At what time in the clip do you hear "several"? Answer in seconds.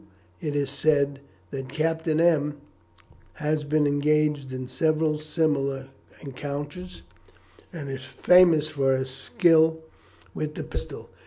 4.67-5.19